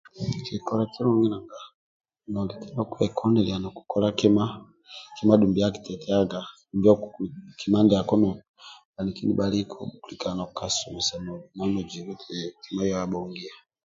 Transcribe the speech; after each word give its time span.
Kikole 0.45 0.83
kimui 0.93 1.27
nanga 2.31 2.83
kwekoniliq 2.91 3.57
nokukola 3.61 4.07
kima 4.19 4.45
kima 5.15 5.33
dumbi 5.39 5.59
akitetiaga 5.67 6.39
dumbi 6.83 6.89
kima 7.59 7.79
ndiako 7.83 8.13
bhaniki 8.93 9.21
nibhaliku 9.23 9.77
okulika 9.95 10.27
nokasu 10.37 10.85
eti 10.91 12.01
kima 12.63 12.83
ndiako 12.85 12.99
abhongia 13.03 13.53